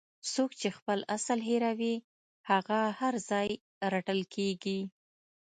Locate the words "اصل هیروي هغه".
1.15-2.79